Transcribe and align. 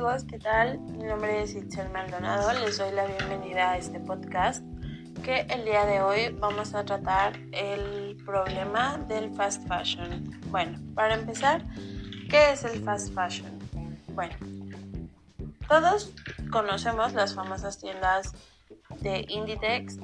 amigos, 0.00 0.24
¿qué 0.24 0.38
tal? 0.38 0.80
Mi 0.80 1.04
nombre 1.04 1.42
es 1.42 1.54
Itzel 1.54 1.90
Maldonado, 1.90 2.58
les 2.58 2.78
doy 2.78 2.90
la 2.92 3.04
bienvenida 3.04 3.72
a 3.72 3.76
este 3.76 4.00
podcast 4.00 4.64
que 5.22 5.40
el 5.40 5.66
día 5.66 5.84
de 5.84 6.00
hoy 6.00 6.34
vamos 6.40 6.74
a 6.74 6.86
tratar 6.86 7.38
el 7.52 8.16
problema 8.24 8.96
del 9.08 9.30
fast 9.34 9.68
fashion. 9.68 10.40
Bueno, 10.46 10.78
para 10.94 11.16
empezar, 11.16 11.62
¿qué 12.30 12.52
es 12.52 12.64
el 12.64 12.82
fast 12.82 13.12
fashion? 13.12 13.50
Bueno, 14.14 14.34
todos 15.68 16.14
conocemos 16.50 17.12
las 17.12 17.34
famosas 17.34 17.78
tiendas 17.78 18.32
de 19.02 19.26
Inditex, 19.28 19.98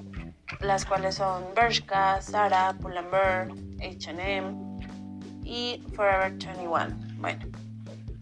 las 0.60 0.84
cuales 0.84 1.14
son 1.14 1.42
Bershka, 1.54 2.20
Zara, 2.20 2.74
Pull&Bear, 2.82 3.48
H&M 3.80 4.78
y 5.42 5.82
Forever 5.94 6.32
21. 6.32 6.88
Bueno, 7.18 7.46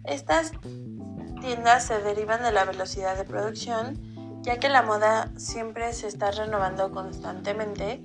estas 0.05 0.53
tiendas 1.45 1.87
se 1.87 2.01
derivan 2.01 2.43
de 2.43 2.53
la 2.53 2.65
velocidad 2.65 3.19
de 3.19 3.25
producción, 3.25 4.01
ya 4.43 4.59
que 4.59 4.71
la 4.71 4.81
moda 4.81 5.31
siempre 5.37 5.93
se 5.93 6.09
está 6.09 6.31
renovando 6.31 6.91
constantemente 6.91 8.03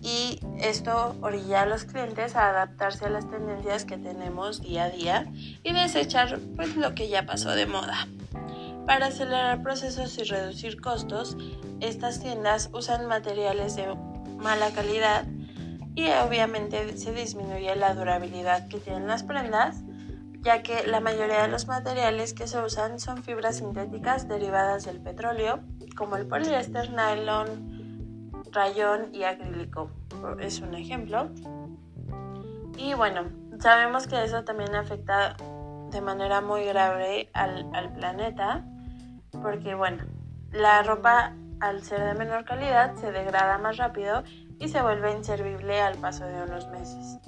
y 0.00 0.40
esto 0.58 1.14
orilla 1.20 1.62
a 1.62 1.66
los 1.66 1.84
clientes 1.84 2.36
a 2.36 2.48
adaptarse 2.48 3.04
a 3.04 3.10
las 3.10 3.30
tendencias 3.30 3.84
que 3.84 3.98
tenemos 3.98 4.62
día 4.62 4.84
a 4.84 4.90
día 4.90 5.26
y 5.62 5.72
desechar 5.72 6.40
pues 6.56 6.74
lo 6.76 6.94
que 6.94 7.08
ya 7.08 7.26
pasó 7.26 7.50
de 7.50 7.66
moda. 7.66 8.08
Para 8.86 9.06
acelerar 9.06 9.62
procesos 9.62 10.16
y 10.16 10.24
reducir 10.24 10.80
costos, 10.80 11.36
estas 11.80 12.20
tiendas 12.20 12.70
usan 12.72 13.06
materiales 13.06 13.76
de 13.76 13.94
mala 14.38 14.70
calidad 14.70 15.26
y 15.94 16.08
obviamente 16.12 16.96
se 16.96 17.12
disminuye 17.12 17.76
la 17.76 17.94
durabilidad 17.94 18.68
que 18.68 18.78
tienen 18.78 19.06
las 19.06 19.22
prendas 19.22 19.82
ya 20.44 20.62
que 20.62 20.86
la 20.86 21.00
mayoría 21.00 21.42
de 21.42 21.48
los 21.48 21.66
materiales 21.66 22.34
que 22.34 22.46
se 22.46 22.60
usan 22.60 23.00
son 23.00 23.22
fibras 23.22 23.56
sintéticas 23.56 24.28
derivadas 24.28 24.84
del 24.84 25.00
petróleo, 25.00 25.60
como 25.96 26.16
el 26.16 26.26
poliéster, 26.26 26.90
nylon, 26.90 28.30
rayón 28.52 29.14
y 29.14 29.24
acrílico. 29.24 29.90
Es 30.38 30.60
un 30.60 30.74
ejemplo. 30.74 31.30
Y 32.76 32.92
bueno, 32.92 33.30
sabemos 33.58 34.06
que 34.06 34.22
eso 34.22 34.44
también 34.44 34.74
afecta 34.74 35.36
de 35.90 36.00
manera 36.02 36.42
muy 36.42 36.64
grave 36.64 37.30
al, 37.32 37.70
al 37.72 37.92
planeta, 37.94 38.64
porque 39.42 39.74
bueno, 39.74 40.04
la 40.52 40.82
ropa 40.82 41.34
al 41.60 41.82
ser 41.82 42.02
de 42.04 42.14
menor 42.14 42.44
calidad 42.44 42.94
se 42.96 43.12
degrada 43.12 43.56
más 43.56 43.78
rápido 43.78 44.24
y 44.58 44.68
se 44.68 44.82
vuelve 44.82 45.12
inservible 45.12 45.80
al 45.80 45.96
paso 45.96 46.26
de 46.26 46.42
unos 46.42 46.68
meses. 46.68 47.18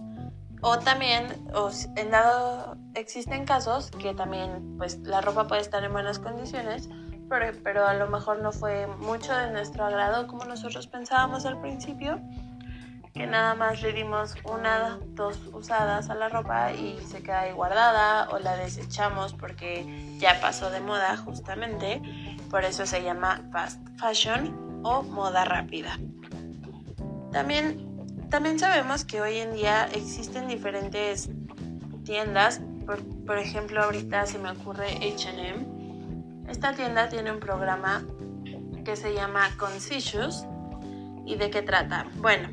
O 0.69 0.81
también, 0.81 1.28
en 1.95 2.11
dado, 2.11 2.77
existen 2.97 3.45
casos 3.45 3.89
que 3.92 4.14
también, 4.14 4.75
pues 4.78 4.98
la 4.98 5.20
ropa 5.20 5.47
puede 5.47 5.61
estar 5.61 5.84
en 5.84 5.92
buenas 5.92 6.19
condiciones, 6.19 6.89
pero, 7.28 7.56
pero 7.62 7.86
a 7.86 7.95
lo 7.95 8.09
mejor 8.09 8.42
no 8.42 8.50
fue 8.50 8.89
mucho 8.98 9.33
de 9.33 9.53
nuestro 9.53 9.84
agrado 9.84 10.27
como 10.27 10.44
nosotros 10.44 10.89
pensábamos 10.89 11.47
al 11.47 11.61
principio, 11.61 12.19
que 13.14 13.28
nada 13.28 13.55
más 13.55 13.81
le 13.81 13.92
dimos 13.92 14.34
una, 14.42 14.98
dos 15.11 15.39
usadas 15.53 16.11
a 16.11 16.17
la 16.17 16.28
ropa 16.28 16.72
y 16.72 16.98
se 17.06 17.22
queda 17.22 17.42
ahí 17.42 17.53
guardada 17.53 18.28
o 18.31 18.41
la 18.41 18.56
desechamos 18.56 19.34
porque 19.34 20.19
ya 20.19 20.41
pasó 20.41 20.69
de 20.70 20.81
moda 20.81 21.17
justamente, 21.17 22.03
por 22.50 22.64
eso 22.64 22.87
se 22.87 23.05
llama 23.05 23.41
fast 23.53 23.81
fashion 24.00 24.83
o 24.83 25.05
moda 25.05 25.44
rápida. 25.44 25.97
También 27.31 27.85
también 28.30 28.58
sabemos 28.58 29.05
que 29.05 29.20
hoy 29.20 29.38
en 29.38 29.55
día 29.55 29.88
existen 29.92 30.48
diferentes 30.48 31.30
tiendas, 32.05 32.60
por, 33.27 33.38
ejemplo 33.38 33.82
ahorita 33.82 34.27
se 34.27 34.38
me 34.38 34.50
ocurre 34.50 34.86
HM. 35.00 36.48
Esta 36.48 36.72
tienda 36.72 37.09
tiene 37.09 37.32
un 37.32 37.41
programa 37.41 38.04
que 38.84 38.97
se 38.97 39.12
llama 39.14 39.50
Conscious. 39.59 40.47
¿Y 41.25 41.34
de 41.34 41.50
qué 41.50 41.62
trata? 41.62 42.06
Bueno, 42.16 42.48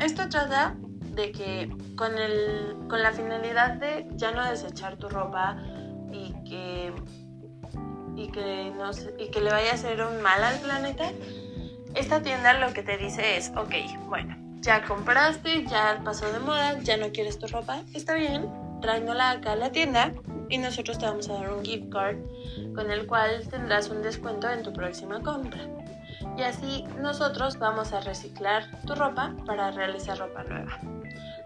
esto 0.00 0.28
trata 0.28 0.76
de 1.14 1.32
que 1.32 1.74
con, 1.96 2.18
el, 2.18 2.76
con 2.88 3.02
la 3.02 3.12
finalidad 3.12 3.74
de 3.74 4.06
ya 4.12 4.32
no 4.32 4.44
desechar 4.48 4.96
tu 4.96 5.08
ropa 5.08 5.56
y 6.12 6.34
que, 6.44 6.92
y 8.16 8.30
que, 8.30 8.70
no, 8.76 8.90
y 9.18 9.30
que 9.30 9.40
le 9.40 9.50
vaya 9.50 9.70
a 9.70 9.74
hacer 9.74 10.02
un 10.02 10.20
mal 10.20 10.42
al 10.44 10.60
planeta, 10.60 11.10
esta 11.98 12.22
tienda 12.22 12.52
lo 12.54 12.72
que 12.72 12.82
te 12.82 12.96
dice 12.96 13.36
es, 13.36 13.50
ok, 13.56 13.74
bueno, 14.06 14.36
ya 14.60 14.84
compraste, 14.84 15.64
ya 15.66 16.00
pasó 16.04 16.30
de 16.32 16.38
moda, 16.38 16.78
ya 16.82 16.96
no 16.96 17.10
quieres 17.10 17.38
tu 17.38 17.48
ropa, 17.48 17.82
está 17.92 18.14
bien, 18.14 18.48
tráenola 18.80 19.30
acá 19.30 19.52
a 19.52 19.56
la 19.56 19.72
tienda 19.72 20.12
y 20.48 20.58
nosotros 20.58 20.98
te 20.98 21.06
vamos 21.06 21.28
a 21.28 21.34
dar 21.34 21.52
un 21.52 21.64
gift 21.64 21.90
card 21.92 22.16
con 22.74 22.90
el 22.92 23.06
cual 23.06 23.46
tendrás 23.50 23.88
un 23.88 24.02
descuento 24.02 24.48
en 24.48 24.62
tu 24.62 24.72
próxima 24.72 25.20
compra. 25.20 25.60
Y 26.36 26.42
así 26.42 26.84
nosotros 27.00 27.58
vamos 27.58 27.92
a 27.92 28.00
reciclar 28.00 28.64
tu 28.86 28.94
ropa 28.94 29.34
para 29.44 29.72
realizar 29.72 30.18
ropa 30.18 30.44
nueva. 30.44 30.78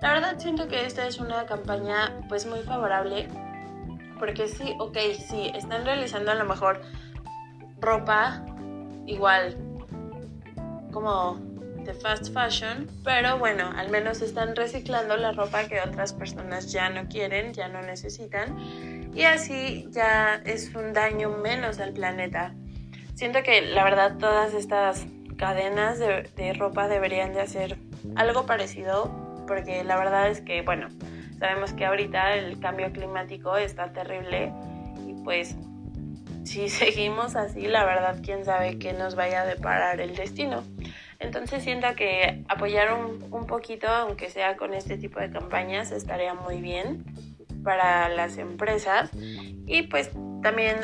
La 0.02 0.12
verdad 0.12 0.38
siento 0.38 0.68
que 0.68 0.84
esta 0.84 1.06
es 1.06 1.18
una 1.18 1.46
campaña 1.46 2.12
pues 2.28 2.44
muy 2.44 2.60
favorable 2.60 3.26
porque 4.18 4.48
sí, 4.48 4.74
ok, 4.78 4.98
sí, 5.18 5.50
están 5.54 5.86
realizando 5.86 6.30
a 6.30 6.34
lo 6.34 6.44
mejor 6.44 6.82
ropa 7.80 8.44
igual 9.06 9.56
como 10.92 11.40
de 11.84 11.94
fast 11.94 12.32
fashion, 12.32 12.88
pero 13.02 13.38
bueno, 13.38 13.72
al 13.76 13.90
menos 13.90 14.22
están 14.22 14.54
reciclando 14.54 15.16
la 15.16 15.32
ropa 15.32 15.64
que 15.64 15.80
otras 15.80 16.12
personas 16.12 16.70
ya 16.70 16.90
no 16.90 17.08
quieren, 17.08 17.52
ya 17.52 17.68
no 17.68 17.82
necesitan, 17.82 19.10
y 19.14 19.24
así 19.24 19.88
ya 19.90 20.40
es 20.44 20.74
un 20.74 20.92
daño 20.92 21.30
menos 21.30 21.80
al 21.80 21.92
planeta. 21.92 22.54
Siento 23.14 23.42
que 23.42 23.62
la 23.62 23.84
verdad 23.84 24.16
todas 24.18 24.54
estas 24.54 25.06
cadenas 25.36 25.98
de, 25.98 26.30
de 26.36 26.52
ropa 26.52 26.86
deberían 26.88 27.32
de 27.32 27.40
hacer 27.40 27.78
algo 28.14 28.46
parecido, 28.46 29.10
porque 29.48 29.82
la 29.82 29.96
verdad 29.96 30.28
es 30.28 30.40
que, 30.40 30.62
bueno, 30.62 30.88
sabemos 31.38 31.72
que 31.72 31.84
ahorita 31.84 32.36
el 32.36 32.60
cambio 32.60 32.92
climático 32.92 33.56
está 33.56 33.92
terrible 33.92 34.52
y 35.06 35.14
pues 35.24 35.56
si 36.44 36.68
seguimos 36.68 37.36
así, 37.36 37.66
la 37.66 37.84
verdad, 37.84 38.18
quién 38.22 38.44
sabe 38.44 38.78
qué 38.78 38.92
nos 38.92 39.14
vaya 39.14 39.42
a 39.42 39.46
deparar 39.46 40.00
el 40.00 40.14
destino. 40.14 40.62
Entonces 41.22 41.62
siento 41.62 41.86
que 41.94 42.44
apoyar 42.48 42.92
un, 42.94 43.46
poquito, 43.46 43.88
aunque 43.88 44.30
sea 44.30 44.56
con 44.56 44.74
este 44.74 44.96
tipo 44.96 45.20
de 45.20 45.30
campañas, 45.30 45.92
estaría 45.92 46.34
muy 46.34 46.60
bien 46.60 47.04
para 47.62 48.08
las 48.08 48.38
empresas 48.38 49.10
y 49.66 49.82
pues 49.82 50.10
también 50.42 50.76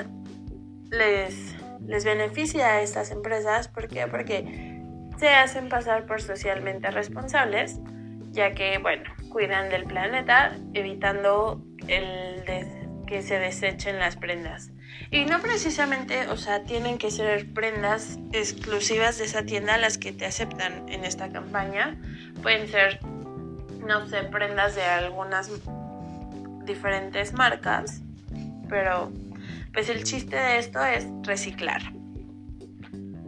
les, 0.90 1.56
les 1.86 2.04
beneficia 2.04 2.74
a 2.74 2.82
estas 2.82 3.10
empresas. 3.10 3.68
¿Por 3.68 3.88
qué? 3.88 4.06
Porque 4.06 4.82
se 5.18 5.28
hacen 5.28 5.68
pasar 5.68 6.06
por 6.06 6.22
socialmente 6.22 6.90
responsables, 6.90 7.80
ya 8.30 8.54
que, 8.54 8.78
bueno, 8.78 9.10
cuidan 9.30 9.68
del 9.70 9.84
planeta, 9.84 10.56
evitando 10.74 11.62
el 11.88 12.44
que 13.08 13.22
se 13.22 13.38
desechen 13.38 13.98
las 13.98 14.16
prendas. 14.16 14.70
Y 15.10 15.24
no 15.24 15.40
precisamente, 15.40 16.28
o 16.28 16.36
sea, 16.36 16.64
tienen 16.64 16.98
que 16.98 17.10
ser 17.10 17.52
prendas 17.54 18.18
exclusivas 18.32 19.18
de 19.18 19.24
esa 19.24 19.42
tienda 19.44 19.78
las 19.78 19.96
que 19.96 20.12
te 20.12 20.26
aceptan 20.26 20.86
en 20.88 21.04
esta 21.04 21.30
campaña. 21.30 21.98
Pueden 22.42 22.68
ser, 22.68 23.00
no 23.86 24.06
sé, 24.06 24.24
prendas 24.24 24.74
de 24.74 24.82
algunas 24.84 25.50
diferentes 26.64 27.32
marcas, 27.32 28.02
pero 28.68 29.10
pues 29.72 29.88
el 29.88 30.04
chiste 30.04 30.36
de 30.36 30.58
esto 30.58 30.84
es 30.84 31.06
reciclar. 31.22 31.80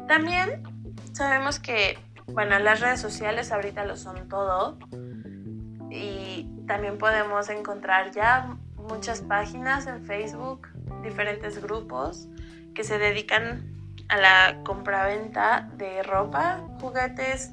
También 0.07 0.63
sabemos 1.13 1.61
que, 1.61 1.99
bueno, 2.27 2.59
las 2.59 2.81
redes 2.81 3.01
sociales 3.01 3.53
ahorita 3.53 3.87
lo 3.87 3.97
son 3.97 4.29
todo 4.29 4.79
y 5.91 6.47
también 6.67 6.99
podemos 6.99 7.49
encontrar 7.49 8.11
ya 8.11 8.57
muchas 8.91 9.23
páginas 9.23 9.87
en 9.87 10.05
Facebook 10.05 10.69
diferentes 11.03 11.63
grupos 11.63 12.29
que 12.75 12.85
se 12.85 12.99
dedican 12.99 13.65
a 14.09 14.17
la 14.17 14.63
compraventa 14.65 15.69
de 15.77 16.03
ropa, 16.03 16.61
juguetes, 16.81 17.53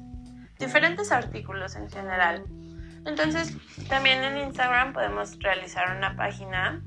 diferentes 0.58 1.12
artículos 1.12 1.76
en 1.76 1.88
general. 1.88 2.44
Entonces, 3.06 3.56
también 3.88 4.24
en 4.24 4.38
Instagram 4.38 4.92
podemos 4.92 5.38
realizar 5.38 5.96
una 5.96 6.16
página, 6.16 6.82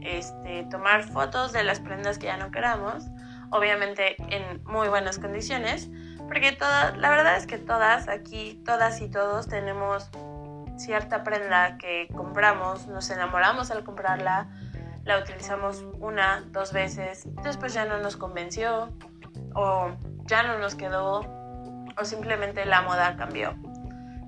este, 0.00 0.66
tomar 0.70 1.04
fotos 1.04 1.52
de 1.52 1.62
las 1.62 1.78
prendas 1.80 2.18
que 2.18 2.26
ya 2.26 2.36
no 2.36 2.50
queramos, 2.50 3.04
obviamente 3.50 4.16
en 4.34 4.64
muy 4.64 4.88
buenas 4.88 5.18
condiciones, 5.18 5.90
porque 6.26 6.52
todas, 6.52 6.96
la 6.96 7.10
verdad 7.10 7.36
es 7.36 7.46
que 7.46 7.58
todas 7.58 8.08
aquí, 8.08 8.62
todas 8.64 9.00
y 9.00 9.10
todos 9.10 9.46
tenemos 9.48 10.10
cierta 10.76 11.24
prenda 11.24 11.78
que 11.78 12.08
compramos, 12.14 12.86
nos 12.86 13.10
enamoramos 13.10 13.70
al 13.70 13.84
comprarla, 13.84 14.48
la 15.04 15.18
utilizamos 15.18 15.84
una, 16.00 16.44
dos 16.50 16.72
veces, 16.72 17.28
después 17.42 17.72
ya 17.74 17.84
no 17.84 17.98
nos 17.98 18.16
convenció 18.16 18.92
o 19.54 19.90
ya 20.26 20.42
no 20.42 20.58
nos 20.58 20.74
quedó 20.74 21.20
o 21.98 22.04
simplemente 22.04 22.66
la 22.66 22.82
moda 22.82 23.16
cambió. 23.16 23.54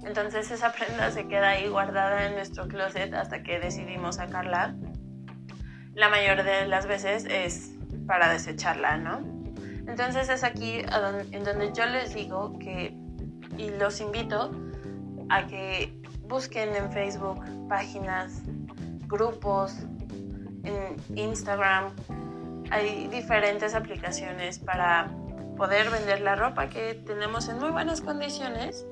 Entonces 0.04 0.50
esa 0.50 0.72
prenda 0.72 1.10
se 1.10 1.26
queda 1.26 1.50
ahí 1.50 1.68
guardada 1.68 2.26
en 2.26 2.34
nuestro 2.34 2.68
closet 2.68 3.12
hasta 3.12 3.42
que 3.42 3.58
decidimos 3.58 4.16
sacarla. 4.16 4.74
la 5.94 6.08
mayor 6.08 6.44
de 6.44 6.66
las 6.66 6.86
veces 6.86 7.24
es 7.24 7.72
para 8.06 8.30
desecharla, 8.30 8.96
¿no? 8.96 9.18
Entonces 9.88 10.28
es 10.28 10.44
aquí 10.44 10.82
en 11.32 11.44
donde 11.44 11.72
yo 11.74 11.86
les 11.86 12.14
digo 12.14 12.56
que, 12.58 12.94
y 13.56 13.70
los 13.70 14.00
invito 14.00 14.52
a 15.28 15.46
que 15.46 15.97
busquen 16.28 16.74
en 16.76 16.92
Facebook 16.92 17.42
páginas, 17.68 18.42
grupos, 19.06 19.74
en 20.64 20.96
Instagram. 21.16 21.92
Hay 22.70 23.08
diferentes 23.08 23.74
aplicaciones 23.74 24.58
para 24.58 25.10
poder 25.56 25.90
vender 25.90 26.20
la 26.20 26.36
ropa 26.36 26.68
que 26.68 26.94
tenemos 26.94 27.48
en 27.48 27.58
muy 27.58 27.70
buenas 27.70 28.00
condiciones, 28.00 28.86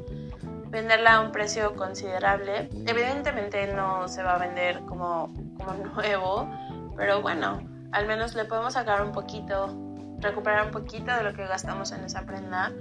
venderla 0.68 1.16
a 1.16 1.20
un 1.20 1.32
precio 1.32 1.74
considerable. 1.76 2.68
Evidentemente 2.86 3.72
no 3.72 4.08
se 4.08 4.22
va 4.22 4.34
a 4.34 4.38
vender 4.38 4.80
como, 4.86 5.32
como 5.56 5.74
nuevo, 5.94 6.50
pero 6.96 7.22
bueno, 7.22 7.60
al 7.92 8.06
menos 8.06 8.34
le 8.34 8.44
podemos 8.46 8.72
sacar 8.72 9.02
un 9.02 9.12
poquito, 9.12 9.76
recuperar 10.18 10.66
un 10.66 10.72
poquito 10.72 11.14
de 11.14 11.22
lo 11.22 11.34
que 11.34 11.46
gastamos 11.46 11.92
en 11.92 12.04
esa 12.04 12.22
prenda 12.22 12.72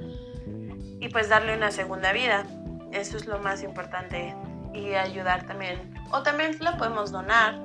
y 1.00 1.10
pues 1.10 1.30
darle 1.30 1.56
una 1.56 1.72
segunda 1.72 2.12
vida. 2.14 2.46
Eso 2.92 3.18
es 3.18 3.28
lo 3.28 3.40
más 3.40 3.62
importante 3.62 4.34
y 4.76 4.94
ayudar 4.96 5.46
también. 5.48 5.94
O 6.12 6.22
también 6.22 6.56
la 6.60 6.78
podemos 6.78 7.12
donar 7.12 7.56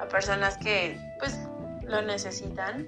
a 0.00 0.08
personas 0.08 0.56
que 0.58 0.98
pues 1.18 1.38
lo 1.82 2.02
necesitan, 2.02 2.86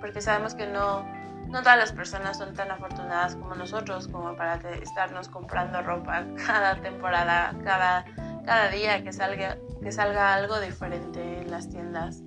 porque 0.00 0.20
sabemos 0.20 0.54
que 0.54 0.66
no, 0.66 1.04
no 1.48 1.60
todas 1.60 1.78
las 1.78 1.92
personas 1.92 2.38
son 2.38 2.54
tan 2.54 2.70
afortunadas 2.70 3.34
como 3.34 3.54
nosotros 3.54 4.08
como 4.08 4.36
para 4.36 4.56
estarnos 4.82 5.28
comprando 5.28 5.82
ropa 5.82 6.24
cada 6.46 6.76
temporada, 6.76 7.54
cada, 7.64 8.04
cada 8.44 8.68
día 8.68 9.02
que 9.02 9.12
salga, 9.12 9.56
que 9.82 9.92
salga 9.92 10.34
algo 10.34 10.60
diferente 10.60 11.40
en 11.40 11.50
las 11.50 11.68
tiendas. 11.68 12.22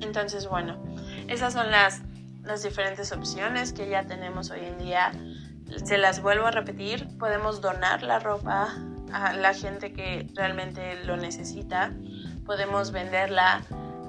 Entonces, 0.00 0.48
bueno, 0.48 0.82
esas 1.28 1.52
son 1.52 1.70
las, 1.70 2.02
las 2.42 2.62
diferentes 2.62 3.12
opciones 3.12 3.72
que 3.72 3.88
ya 3.88 4.04
tenemos 4.04 4.50
hoy 4.50 4.64
en 4.64 4.78
día. 4.78 5.12
Se 5.84 5.98
las 5.98 6.22
vuelvo 6.22 6.46
a 6.46 6.50
repetir, 6.50 7.08
podemos 7.18 7.60
donar 7.60 8.02
la 8.02 8.20
ropa 8.20 8.74
a 9.12 9.32
la 9.34 9.54
gente 9.54 9.92
que 9.92 10.26
realmente 10.34 11.04
lo 11.04 11.16
necesita. 11.16 11.92
Podemos 12.44 12.92
venderla 12.92 13.62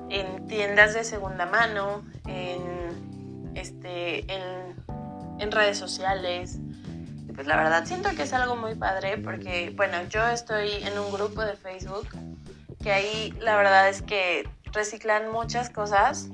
en 0.10 0.48
tiendas 0.48 0.94
de 0.94 1.04
segunda 1.04 1.46
mano, 1.46 2.04
en, 2.26 3.52
este, 3.56 4.32
en, 4.32 4.76
en 5.40 5.52
redes 5.52 5.78
sociales. 5.78 6.60
Pues 7.34 7.46
la 7.46 7.56
verdad 7.56 7.86
siento 7.86 8.10
que 8.16 8.24
es 8.24 8.34
algo 8.34 8.56
muy 8.56 8.76
padre 8.76 9.18
porque, 9.18 9.72
bueno, 9.76 9.98
yo 10.10 10.26
estoy 10.28 10.72
en 10.84 10.98
un 10.98 11.12
grupo 11.12 11.42
de 11.44 11.56
Facebook 11.56 12.08
que 12.82 12.92
ahí 12.92 13.34
la 13.40 13.56
verdad 13.56 13.90
es 13.90 14.02
que 14.02 14.50
reciclan 14.72 15.32
muchas 15.32 15.70
cosas 15.70 16.30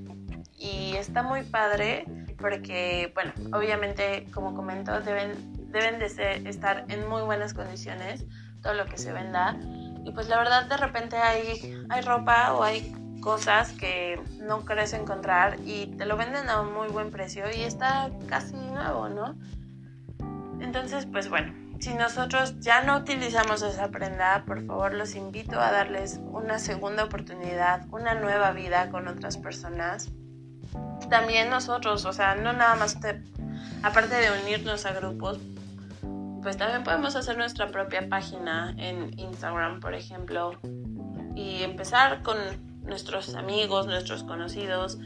y 0.58 0.96
está 0.96 1.24
muy 1.24 1.44
padre 1.44 2.06
porque, 2.38 3.12
bueno, 3.16 3.32
obviamente, 3.54 4.28
como 4.34 4.54
comento, 4.54 5.00
deben, 5.02 5.72
deben 5.72 6.00
de 6.00 6.06
estar 6.50 6.86
en 6.90 7.08
muy 7.08 7.22
buenas 7.22 7.54
condiciones 7.54 8.26
todo 8.64 8.74
lo 8.74 8.86
que 8.88 8.98
se 8.98 9.12
venda. 9.12 9.58
Y 10.06 10.12
pues 10.12 10.28
la 10.28 10.38
verdad 10.38 10.66
de 10.66 10.78
repente 10.78 11.18
hay, 11.18 11.86
hay 11.90 12.02
ropa 12.02 12.54
o 12.54 12.64
hay 12.64 12.92
cosas 13.22 13.72
que 13.74 14.22
no 14.42 14.66
crees 14.66 14.94
encontrar 14.94 15.58
y 15.66 15.88
te 15.98 16.06
lo 16.06 16.18
venden 16.18 16.50
a 16.50 16.62
un 16.62 16.74
muy 16.74 16.88
buen 16.88 17.12
precio 17.12 17.46
y 17.56 17.62
está 17.62 18.10
casi 18.28 18.56
nuevo, 18.56 19.08
¿no? 19.08 19.36
Entonces, 20.60 21.06
pues 21.06 21.30
bueno, 21.30 21.54
si 21.80 21.94
nosotros 21.94 22.60
ya 22.60 22.82
no 22.84 22.98
utilizamos 22.98 23.62
esa 23.62 23.90
prenda, 23.90 24.44
por 24.46 24.66
favor 24.66 24.94
los 24.94 25.16
invito 25.16 25.60
a 25.60 25.72
darles 25.72 26.20
una 26.32 26.60
segunda 26.60 27.06
oportunidad, 27.06 27.86
una 27.92 28.14
nueva 28.14 28.52
vida 28.52 28.90
con 28.90 29.08
otras 29.08 29.38
personas. 29.38 30.10
También 31.10 31.50
nosotros, 31.50 32.06
o 32.06 32.14
sea, 32.14 32.36
no 32.36 32.54
nada 32.54 32.76
más, 32.76 32.98
aparte 33.84 34.16
de 34.16 34.42
unirnos 34.42 34.86
a 34.86 34.94
grupos, 34.94 35.40
pues 36.44 36.58
también 36.58 36.84
podemos 36.84 37.16
hacer 37.16 37.38
nuestra 37.38 37.68
propia 37.68 38.08
página 38.10 38.76
en 38.78 39.18
Instagram, 39.18 39.80
por 39.80 39.94
ejemplo, 39.96 40.60
y 41.36 41.64
empezar 41.64 42.22
con 42.22 42.38
nuestros 42.84 43.34
amigos, 43.36 43.88
nuestros 43.88 44.24
conocidos, 44.24 45.00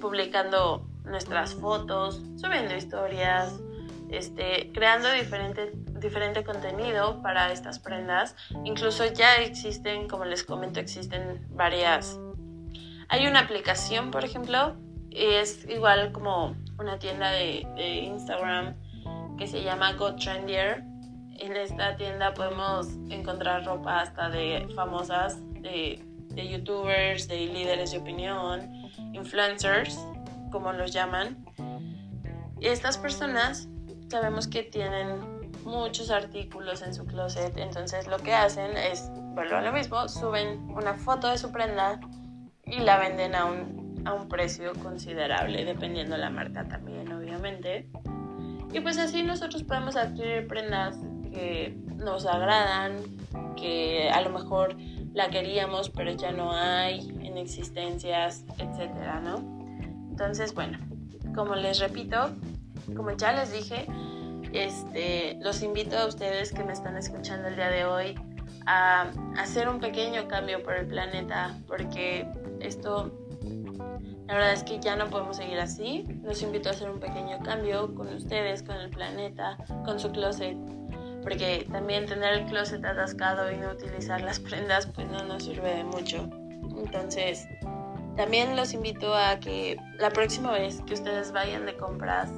publicando 0.00 0.86
nuestras 1.04 1.54
fotos, 1.54 2.22
subiendo 2.36 2.74
historias, 2.74 3.58
este, 4.10 4.70
creando 4.72 5.10
diferente, 5.10 5.72
diferente 5.98 6.44
contenido 6.44 7.20
para 7.22 7.52
estas 7.52 7.78
prendas. 7.78 8.36
Incluso 8.64 9.04
ya 9.06 9.36
existen, 9.36 10.08
como 10.08 10.24
les 10.24 10.44
comento, 10.44 10.80
existen 10.80 11.46
varias. 11.50 12.18
Hay 13.08 13.26
una 13.26 13.40
aplicación, 13.40 14.10
por 14.10 14.24
ejemplo, 14.24 14.76
es 15.10 15.66
igual 15.68 16.12
como 16.12 16.56
una 16.78 16.98
tienda 16.98 17.30
de, 17.30 17.64
Instagram 18.04 18.74
que 19.38 19.46
se 19.46 19.62
llama 19.62 19.92
Go 19.94 20.14
Trendier. 20.16 20.84
En 21.38 21.56
esta 21.56 21.96
tienda 21.96 22.32
podemos 22.34 22.88
encontrar 23.10 23.64
ropa 23.64 24.00
hasta 24.00 24.28
de 24.28 24.68
famosas, 24.74 25.38
de, 25.60 26.04
de 26.28 26.48
youtubers, 26.48 27.26
de 27.28 27.46
líderes 27.46 27.90
de 27.90 27.98
opinión, 27.98 28.70
influencers, 29.12 29.98
como 30.50 30.72
los 30.72 30.92
llaman. 30.92 31.44
Y 32.60 32.68
estas 32.68 32.96
personas 32.98 33.68
sabemos 34.08 34.46
que 34.46 34.62
tienen 34.62 35.50
muchos 35.64 36.10
artículos 36.10 36.82
en 36.82 36.94
su 36.94 37.06
closet, 37.06 37.56
entonces 37.56 38.06
lo 38.06 38.18
que 38.18 38.34
hacen 38.34 38.76
es, 38.76 39.10
vuelvo 39.34 39.56
a 39.56 39.62
lo 39.62 39.72
mismo, 39.72 40.08
suben 40.08 40.70
una 40.70 40.94
foto 40.94 41.28
de 41.28 41.38
su 41.38 41.50
prenda 41.50 41.98
y 42.64 42.80
la 42.80 42.98
venden 42.98 43.34
a 43.34 43.46
un, 43.46 44.02
a 44.04 44.12
un 44.12 44.28
precio 44.28 44.72
considerable, 44.74 45.64
dependiendo 45.64 46.16
la 46.16 46.30
marca 46.30 46.66
también, 46.68 47.10
obviamente. 47.12 47.88
Y 48.74 48.80
pues 48.80 48.98
así 48.98 49.22
nosotros 49.22 49.62
podemos 49.62 49.94
adquirir 49.94 50.48
prendas 50.48 50.98
que 51.32 51.78
nos 51.96 52.26
agradan, 52.26 52.96
que 53.56 54.10
a 54.10 54.20
lo 54.20 54.30
mejor 54.30 54.76
la 55.14 55.30
queríamos 55.30 55.90
pero 55.90 56.10
ya 56.10 56.32
no 56.32 56.52
hay 56.52 57.08
en 57.22 57.38
existencias, 57.38 58.44
etcétera, 58.58 59.20
¿no? 59.20 59.36
Entonces, 60.10 60.54
bueno, 60.54 60.78
como 61.36 61.54
les 61.54 61.78
repito, 61.78 62.34
como 62.96 63.12
ya 63.12 63.32
les 63.32 63.52
dije, 63.52 63.86
este, 64.52 65.38
los 65.40 65.62
invito 65.62 65.96
a 65.96 66.06
ustedes 66.06 66.52
que 66.52 66.64
me 66.64 66.72
están 66.72 66.96
escuchando 66.96 67.46
el 67.46 67.54
día 67.54 67.70
de 67.70 67.84
hoy 67.84 68.14
a 68.66 69.10
hacer 69.36 69.68
un 69.68 69.78
pequeño 69.78 70.26
cambio 70.26 70.64
por 70.64 70.74
el 70.74 70.86
planeta, 70.86 71.56
porque 71.68 72.26
esto, 72.60 73.12
la 74.26 74.34
verdad 74.34 74.52
es 74.54 74.64
que 74.64 74.80
ya 74.80 74.96
no 74.96 75.10
podemos 75.10 75.36
seguir 75.36 75.58
así. 75.60 76.06
Los 76.22 76.42
invito 76.42 76.68
a 76.68 76.72
hacer 76.72 76.90
un 76.90 76.98
pequeño 76.98 77.38
cambio 77.40 77.94
con 77.94 78.08
ustedes, 78.08 78.62
con 78.62 78.76
el 78.76 78.88
planeta, 78.90 79.58
con 79.84 80.00
su 80.00 80.10
closet, 80.12 80.56
porque 81.22 81.66
también 81.70 82.06
tener 82.06 82.32
el 82.34 82.46
closet 82.46 82.84
atascado 82.84 83.50
y 83.52 83.56
no 83.56 83.70
utilizar 83.72 84.22
las 84.22 84.40
prendas, 84.40 84.86
pues 84.86 85.08
no 85.08 85.24
nos 85.24 85.44
sirve 85.44 85.76
de 85.76 85.84
mucho. 85.84 86.28
Entonces, 86.78 87.46
también 88.16 88.56
los 88.56 88.72
invito 88.72 89.14
a 89.14 89.38
que 89.40 89.76
la 89.98 90.10
próxima 90.10 90.52
vez 90.52 90.80
que 90.86 90.94
ustedes 90.94 91.32
vayan 91.32 91.66
de 91.66 91.76
compras, 91.76 92.30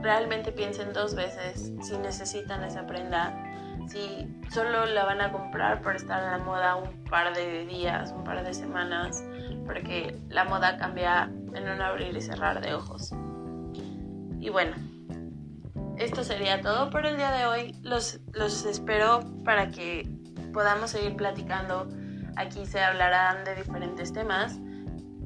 realmente 0.00 0.52
piensen 0.52 0.92
dos 0.92 1.14
veces 1.14 1.72
si 1.82 1.98
necesitan 1.98 2.64
esa 2.64 2.86
prenda, 2.86 3.34
si 3.88 4.28
solo 4.50 4.86
la 4.86 5.04
van 5.04 5.20
a 5.20 5.32
comprar 5.32 5.82
por 5.82 5.96
estar 5.96 6.22
en 6.22 6.30
la 6.30 6.38
moda 6.38 6.76
un 6.76 7.04
par 7.04 7.34
de 7.34 7.66
días, 7.66 8.12
un 8.12 8.24
par 8.24 8.44
de 8.44 8.54
semanas, 8.54 9.24
porque 9.68 10.18
la 10.30 10.44
moda 10.44 10.78
cambia 10.78 11.30
en 11.52 11.68
un 11.68 11.80
abrir 11.82 12.16
y 12.16 12.22
cerrar 12.22 12.60
de 12.60 12.72
ojos. 12.72 13.12
Y 14.40 14.48
bueno, 14.48 14.74
esto 15.98 16.24
sería 16.24 16.62
todo 16.62 16.88
por 16.88 17.04
el 17.04 17.18
día 17.18 17.30
de 17.30 17.44
hoy. 17.44 17.76
Los, 17.82 18.20
los 18.32 18.64
espero 18.64 19.20
para 19.44 19.68
que 19.68 20.08
podamos 20.54 20.90
seguir 20.90 21.14
platicando. 21.16 21.86
Aquí 22.36 22.64
se 22.64 22.80
hablarán 22.80 23.44
de 23.44 23.56
diferentes 23.56 24.12
temas 24.12 24.58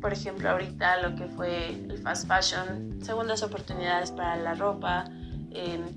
por 0.02 0.12
ejemplo, 0.12 0.50
ahorita 0.50 1.00
lo 1.00 1.14
que 1.14 1.28
fue 1.28 1.68
el 1.68 1.96
fast 1.98 2.26
fashion, 2.26 2.98
segundas 3.00 3.44
oportunidades 3.44 4.10
para 4.10 4.34
la 4.34 4.54
ropa, 4.54 5.04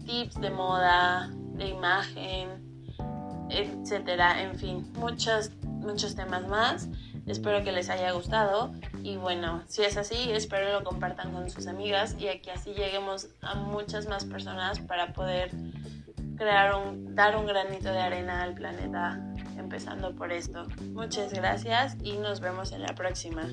tips 0.06 0.40
de 0.40 0.52
moda, 0.52 1.32
de 1.56 1.70
imagen, 1.70 2.50
etcétera, 3.50 4.44
en 4.44 4.56
fin, 4.56 4.94
muchos, 4.94 5.50
muchos 5.64 6.16
temas 6.16 6.48
más. 6.48 6.88
Espero 7.26 7.64
que 7.64 7.72
les 7.72 7.90
haya 7.90 8.12
gustado 8.12 8.72
y 9.02 9.18
bueno, 9.18 9.64
si 9.68 9.84
es 9.84 9.98
así, 9.98 10.32
espero 10.32 10.72
lo 10.72 10.84
compartan 10.84 11.32
con 11.32 11.50
sus 11.50 11.68
amigas 11.68 12.16
y 12.20 12.26
que 12.40 12.52
así 12.52 12.74
lleguemos 12.74 13.30
a 13.42 13.56
muchas 13.56 14.08
más 14.08 14.26
personas 14.26 14.80
para 14.80 15.14
poder 15.14 15.52
crear 16.38 16.76
un, 16.76 17.16
dar 17.16 17.36
un 17.38 17.48
granito 17.48 17.92
de 17.92 18.00
arena 18.00 18.44
al 18.44 18.54
planeta 18.54 19.20
empezando 19.58 20.16
por 20.16 20.32
esto. 20.32 20.66
Muchas 20.94 21.34
gracias 21.34 21.98
y 22.04 22.18
nos 22.18 22.40
vemos 22.42 22.72
en 22.72 22.84
la 22.84 22.94
próxima. 22.94 23.50